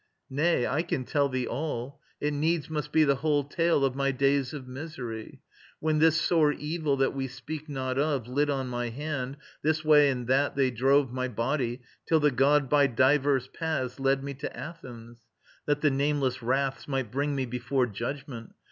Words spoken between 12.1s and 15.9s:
the God by diverse paths Led me to Athens, that